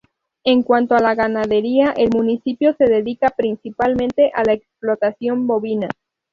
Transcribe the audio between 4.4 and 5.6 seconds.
la explotación